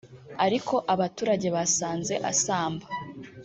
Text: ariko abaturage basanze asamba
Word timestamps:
ariko 0.45 0.73
abaturage 0.93 1.47
basanze 1.55 2.13
asamba 2.31 2.85